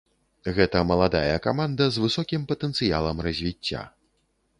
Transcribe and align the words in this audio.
Гэта 0.59 0.79
маладая 0.91 1.35
каманда 1.47 1.83
з 1.97 2.03
высокім 2.05 2.47
патэнцыялам 2.53 3.17
развіцця. 3.27 3.83